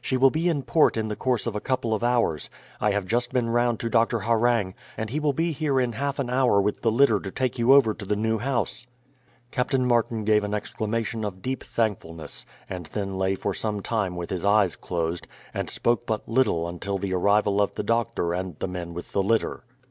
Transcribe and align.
She 0.00 0.16
will 0.16 0.30
be 0.30 0.48
in 0.48 0.62
port 0.62 0.96
in 0.96 1.08
the 1.08 1.14
course 1.14 1.46
of 1.46 1.54
a 1.54 1.60
couple 1.60 1.92
of 1.92 2.02
hours. 2.02 2.48
I 2.80 2.92
have 2.92 3.04
just 3.04 3.34
been 3.34 3.50
round 3.50 3.78
to 3.80 3.90
Doctor 3.90 4.20
Harreng, 4.20 4.72
and 4.96 5.10
he 5.10 5.20
will 5.20 5.34
be 5.34 5.52
here 5.52 5.78
in 5.78 5.92
half 5.92 6.18
an 6.18 6.30
hour 6.30 6.58
with 6.58 6.80
the 6.80 6.90
litter 6.90 7.20
to 7.20 7.30
take 7.30 7.58
you 7.58 7.74
over 7.74 7.92
to 7.92 8.06
the 8.06 8.16
new 8.16 8.38
house." 8.38 8.86
Captain 9.50 9.84
Martin 9.86 10.24
gave 10.24 10.42
an 10.42 10.54
exclamation 10.54 11.22
of 11.22 11.42
deep 11.42 11.62
thankfulness, 11.62 12.46
and 12.66 12.86
then 12.94 13.18
lay 13.18 13.34
for 13.34 13.52
some 13.52 13.82
time 13.82 14.16
with 14.16 14.30
his 14.30 14.42
eyes 14.46 14.74
closed, 14.74 15.26
and 15.52 15.68
spoke 15.68 16.06
but 16.06 16.26
little 16.26 16.66
until 16.66 16.96
the 16.96 17.12
arrival 17.12 17.60
of 17.60 17.74
the 17.74 17.82
doctor 17.82 18.32
and 18.32 18.58
the 18.60 18.66
men 18.66 18.94
with 18.94 19.12
the 19.12 19.22
litter. 19.22 19.64